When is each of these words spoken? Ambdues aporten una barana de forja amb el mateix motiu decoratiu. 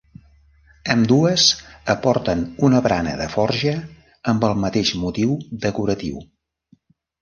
Ambdues 0.93 1.43
aporten 1.95 2.43
una 2.69 2.81
barana 2.87 3.15
de 3.23 3.29
forja 3.37 3.77
amb 4.35 4.51
el 4.51 4.59
mateix 4.67 4.97
motiu 5.07 5.41
decoratiu. 5.71 6.31